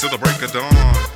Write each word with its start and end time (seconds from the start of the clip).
Till 0.00 0.08
the 0.08 0.16
break 0.16 0.40
of 0.40 0.50
dawn. 0.50 1.09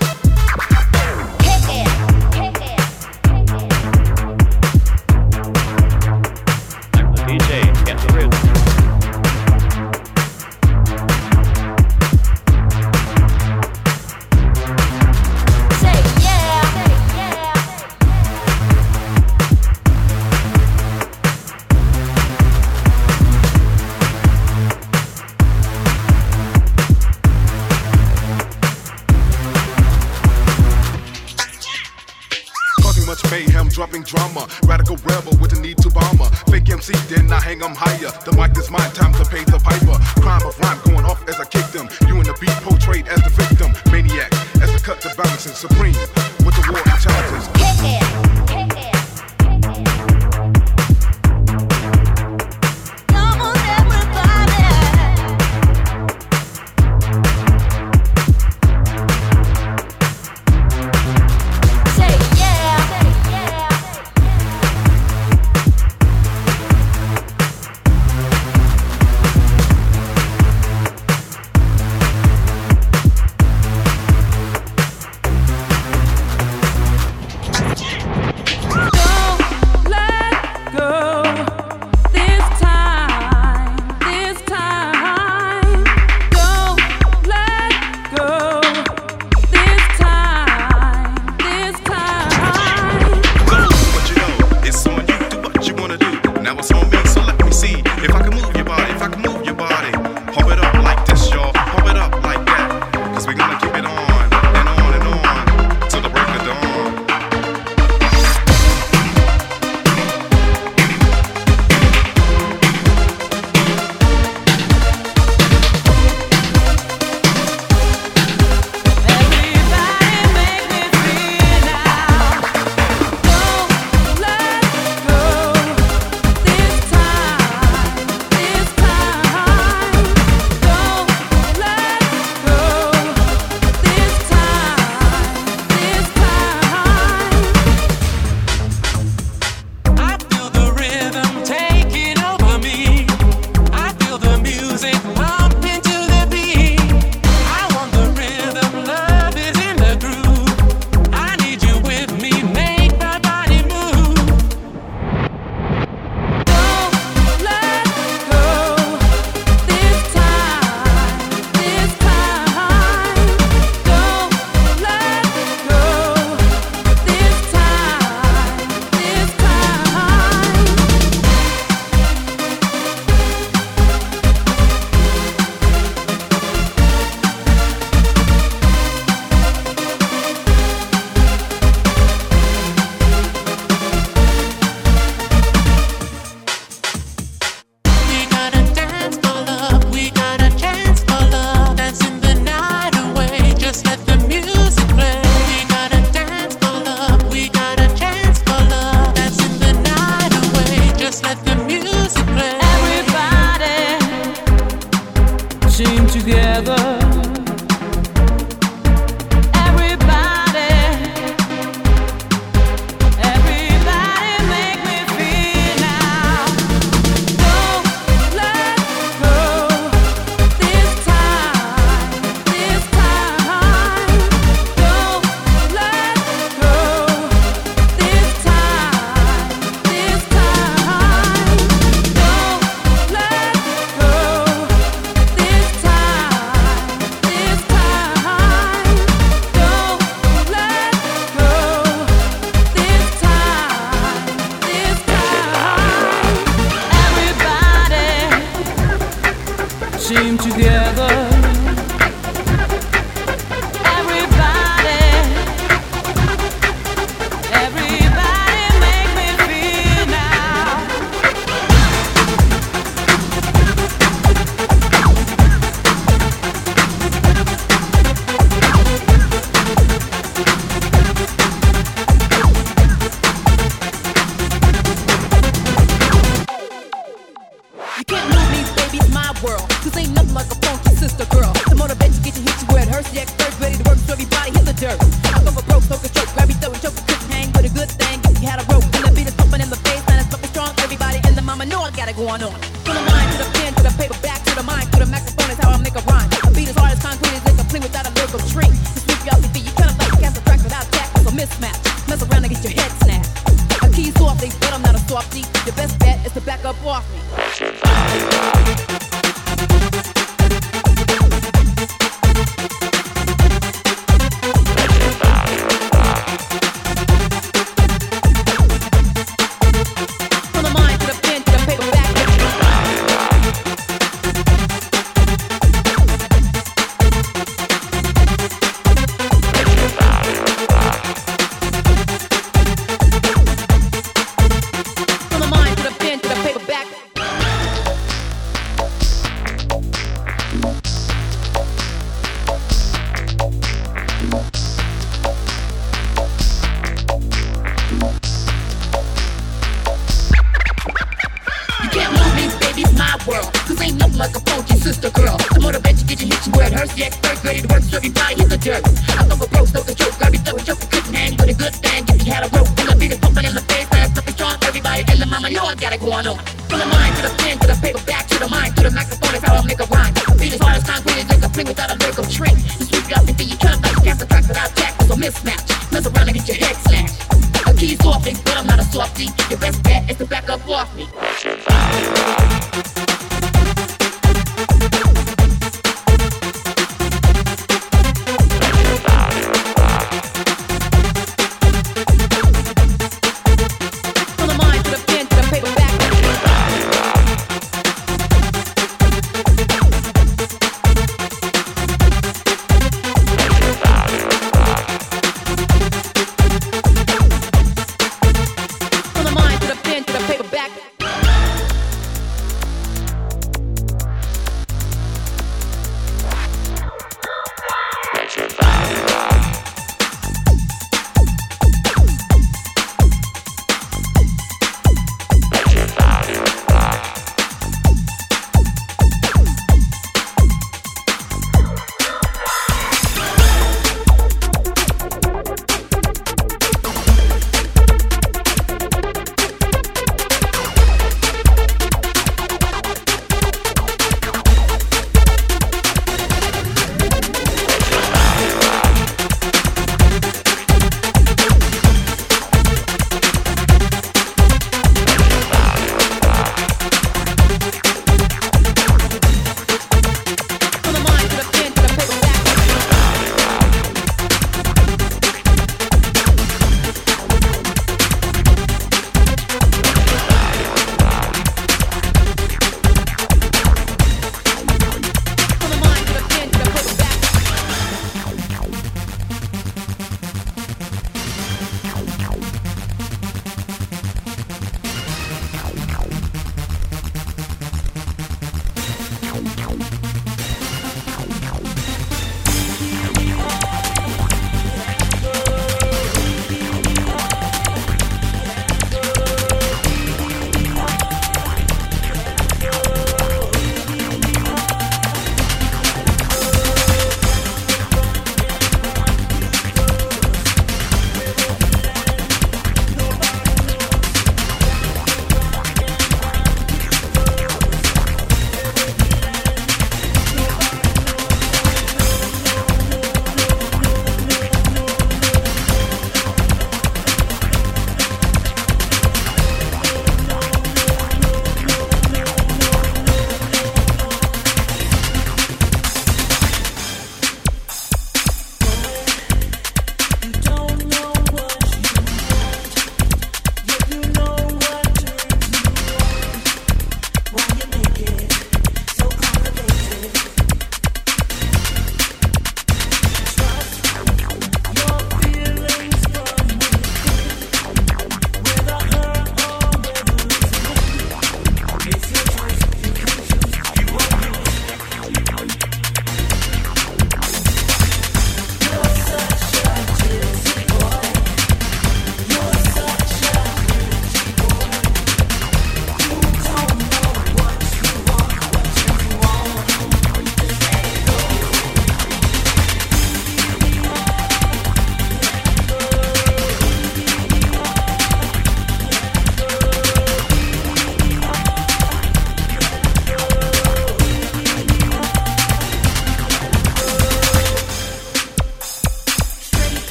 The 355.05 355.13
you, 355.13 356.09
get 356.09 356.17
you 356.17 356.33
hit 356.33 356.41
you 356.49 356.53
where 356.57 356.65
it 356.65 356.73
hurts. 356.73 356.97
The 356.97 357.13
ready 357.45 357.61
to 357.61 357.69
work, 357.69 357.85
so 357.85 358.01
die 358.01 358.41
in 358.41 358.49
the 358.49 358.57
dirt. 358.57 358.81
I 359.13 359.29
for 359.37 359.45
broke, 359.53 359.69
so 359.69 359.85
the 359.85 359.93
joke. 359.93 360.17
Throwing 360.17 360.65
joke, 360.65 360.81
couldn't 360.89 361.13
hang 361.13 361.37
with 361.37 361.53
a 361.53 361.57
good 361.61 361.77
thing. 361.77 362.09
If 362.09 362.25
you 362.25 362.33
had 362.33 362.49
a 362.49 362.51
rope, 362.57 362.73
and 362.73 362.89
the 362.89 363.13
is 363.13 363.21
pumping 363.21 363.45
in 363.45 363.53
the 363.53 363.61
face, 363.69 363.85
fast, 363.93 364.17
looking 364.17 364.33
strong. 364.33 364.57
Everybody 364.65 365.05
in 365.13 365.21
the 365.21 365.29
mama 365.29 365.53
know 365.53 365.69
I 365.69 365.77
got 365.77 365.93
it 365.93 366.01
going 366.01 366.25
on. 366.25 366.41
From 366.73 366.81
the 366.81 366.89
mind 366.89 367.21
to 367.21 367.29
the 367.29 367.33
pen 367.37 367.61
to 367.61 367.69
the 367.69 367.77
paper, 367.85 368.01
back 368.09 368.25
to 368.33 368.41
the 368.41 368.49
mind 368.49 368.81
to 368.81 368.89
the 368.89 368.97
microphone 368.97 369.35
is 369.37 369.45
how 369.45 369.61
I 369.61 369.63
make 369.69 369.81
a 369.85 369.89
rhyme. 369.93 370.15
Beat 370.41 370.57
as 370.57 370.61
hard 370.65 370.81
as 370.81 370.85
concrete, 370.89 371.21
is 371.21 371.29
like 371.29 371.45
a 371.45 371.51
fling 371.53 371.69
without 371.69 371.93
a 371.93 371.97
lyrical 372.01 372.25
trick. 372.25 372.57
You 372.81 372.89
sweep 372.89 373.05
off 373.13 373.29
your 373.29 373.37
feet, 373.37 373.51
you 373.53 373.61
can't 373.61 373.77
like 373.85 374.01
cast 374.01 374.25
a 374.25 374.27
track 374.33 374.49
without 374.49 374.73
tackles 374.73 375.13
or 375.13 375.21
mismatch. 375.21 375.69
Mess 375.93 376.09
around 376.09 376.33
and 376.33 376.37
get 376.41 376.49
your 376.49 376.57
head 376.65 376.81
slashed. 376.81 377.21
A 377.69 377.77
key 377.77 377.93
softy, 378.01 378.33
but 378.41 378.57
I'm 378.57 378.65
not 378.65 378.81
a 378.81 378.87
softy. 378.89 379.29
Your 379.53 379.61
best 379.61 379.85
bet 379.85 380.09
is 380.09 380.17
to 380.17 380.25
back 380.25 380.49
up 380.49 380.65
off 380.65 380.89
me. 380.97 381.05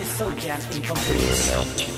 Is 0.00 0.08
so 0.08 0.30
damn 0.32 0.60
incomplete. 0.72 1.89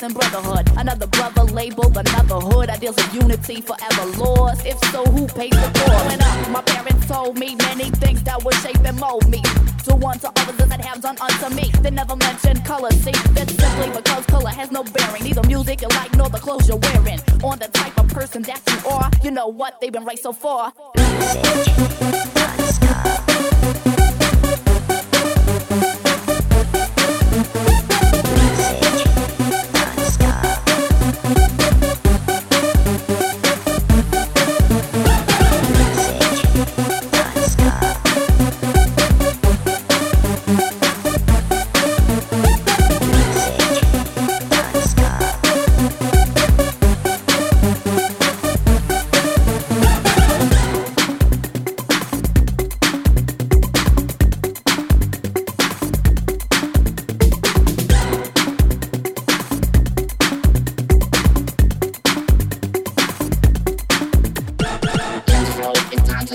Peace 0.00 0.02
and 0.02 0.14
brotherhood. 0.14 0.70
Another 0.76 1.06
brother 1.06 1.42
labeled 1.52 1.96
another 1.96 2.36
hood. 2.36 2.70
Ideals 2.70 2.98
of 2.98 3.14
unity 3.14 3.60
forever 3.60 4.04
lost. 4.18 4.66
If 4.66 4.78
so, 4.90 5.04
who 5.04 5.26
pays 5.26 5.50
the? 5.50 6.04
When 6.06 6.22
up, 6.22 6.50
my 6.50 6.62
parents 6.62 7.06
told 7.06 7.38
me 7.38 7.54
many 7.56 7.90
things 7.90 8.22
that 8.24 8.42
would 8.44 8.54
shape 8.56 8.80
and 8.84 8.98
mold 8.98 9.28
me. 9.28 9.42
To 9.84 9.94
one 9.94 10.18
to 10.20 10.28
others 10.28 10.68
that 10.68 10.80
have 10.84 11.02
done 11.02 11.16
unto 11.20 11.54
me. 11.54 11.70
They 11.82 11.90
never 11.90 12.16
mentioned 12.16 12.64
color. 12.64 12.90
See, 12.90 13.12
that's 13.32 13.54
simply 13.54 13.90
because 13.90 14.24
color 14.26 14.50
has 14.50 14.70
no 14.70 14.82
bearing. 14.84 15.24
Neither 15.24 15.46
music 15.46 15.82
you 15.82 15.88
like 15.88 16.14
nor 16.16 16.28
the 16.28 16.38
clothes 16.38 16.68
you're 16.68 16.78
wearing. 16.78 17.20
On 17.42 17.58
the 17.58 17.68
type 17.68 17.98
of 17.98 18.08
person 18.08 18.42
that 18.42 18.60
you 18.68 18.90
are, 18.90 19.10
you 19.22 19.30
know 19.30 19.48
what 19.48 19.80
they've 19.80 19.92
been 19.92 20.04
right 20.04 20.18
so 20.18 20.32
far. 20.32 20.72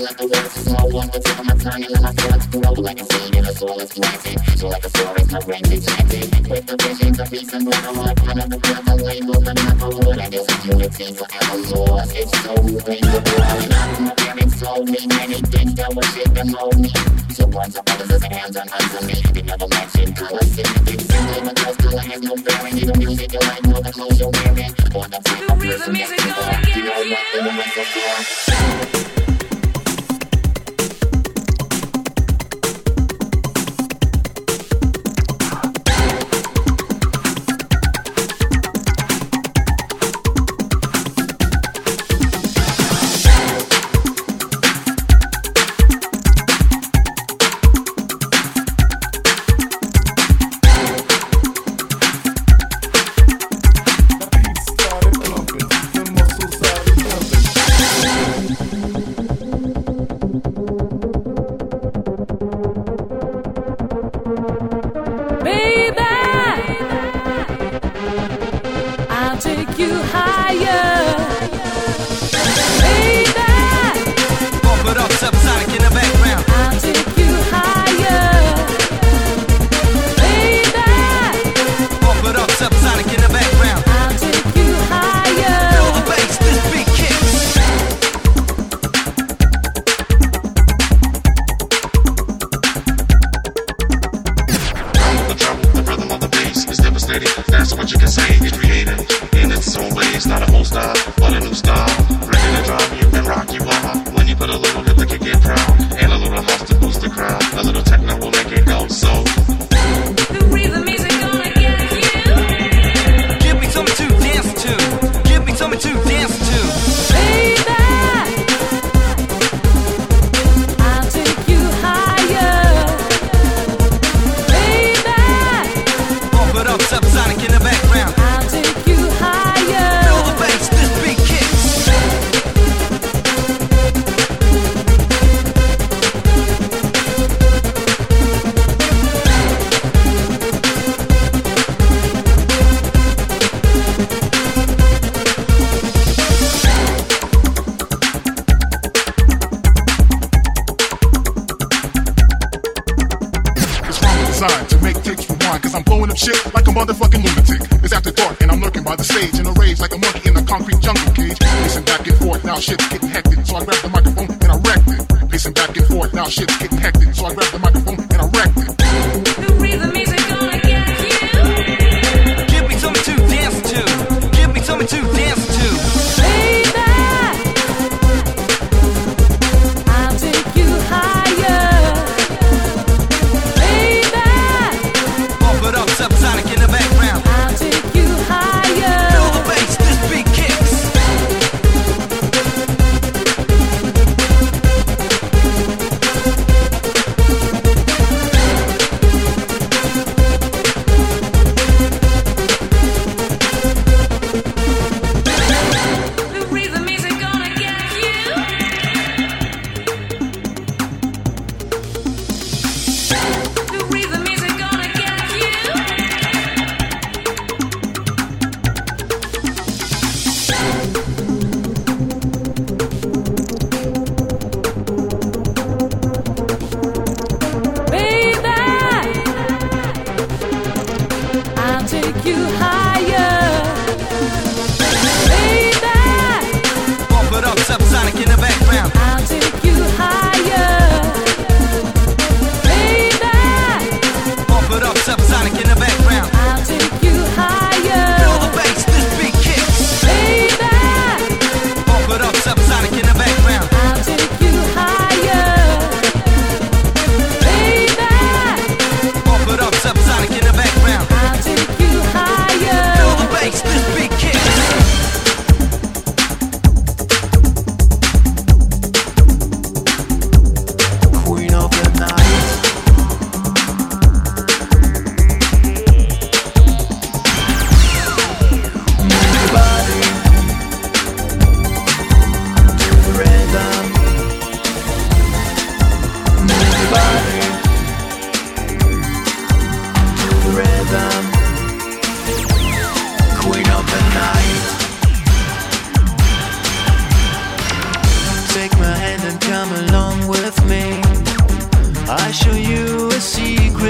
like 0.06 0.20
a 0.20 0.24
is 0.24 0.52
small 0.52 0.88
one 0.90 1.08
that's 1.08 1.38
in 1.38 1.46
my 1.46 1.54
tongue 1.56 1.82
and 1.82 2.02
my 2.02 2.12
thoughts 2.12 2.46
grow 2.46 2.72
like 2.78 3.00
a 3.00 3.04
seed 3.12 3.34
in 3.34 3.44
a 3.44 3.52
soul 3.52 3.76
that's 3.76 3.92
planted. 3.92 4.38
So 4.58 4.68
like 4.68 4.84
a 4.84 4.90
forest, 4.90 5.32
my 5.32 5.40
brain's 5.40 5.72
implanted 5.72 6.48
with 6.48 6.66
the 6.66 6.76
visions 6.78 7.18
of 7.18 7.32
reason 7.32 7.64
when 7.64 7.74
I'm 7.74 7.98
on 7.98 8.14
one 8.14 8.38
of 8.38 8.50
the 8.50 8.58
ground, 8.58 8.86
the 8.86 8.96
label, 9.02 9.40
the 9.40 9.54
number 9.54 9.90
and 10.22 10.32
there's 10.32 10.46
a 10.46 10.56
unity 10.62 11.12
forever 11.12 11.58
lost. 11.74 12.14
It's 12.14 12.30
so 12.38 12.54
beautiful. 12.54 13.42
I 13.42 13.58
don't 13.58 14.04
know 14.06 14.14
parents 14.14 14.60
told 14.60 14.88
me 14.88 15.00
many 15.10 15.38
things 15.50 15.74
that 15.74 15.90
were 15.90 16.08
shaped 16.14 16.38
and 16.38 16.52
mold 16.54 16.78
me. 16.78 16.92
So 17.34 17.46
once 17.50 17.74
I 17.76 17.82
brothers 17.82 18.10
as 18.10 18.22
hands 18.22 18.56
on 18.56 18.68
eyes 18.70 18.94
on 18.94 19.06
me, 19.10 19.18
they 19.34 19.42
never 19.42 19.66
mentioned 19.66 20.18
how 20.18 20.30
I 20.30 20.44
sin. 20.46 20.70
It's 20.86 21.02
simply 21.02 21.40
the 21.50 21.54
color 21.82 22.04
has 22.06 22.22
no 22.22 22.34
bearing, 22.46 22.78
even 22.78 22.98
music 22.98 23.32
you 23.32 23.40
like 23.42 23.64
more 23.66 23.82
the 23.82 23.90
clothes 23.90 24.20
you're 24.20 24.30
wearing. 24.30 24.70
Or 24.94 25.04
the 25.10 25.18
type 25.18 25.50
of 25.50 25.58
person 25.58 25.92
that 25.98 26.14
you 26.14 26.30
are. 26.30 26.62
You 26.78 26.82
know 26.86 27.10
what 27.10 27.26
they 27.34 27.40
were 27.42 27.54
meant 27.58 28.95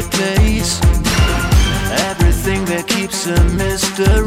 secret 0.03 0.13
place. 0.13 0.81
Everything 2.11 2.65
that 2.67 2.87
keeps 2.87 3.27
a 3.27 3.45
mystery. 3.55 4.26